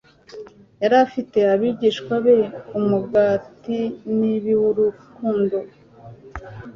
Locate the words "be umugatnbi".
2.25-4.31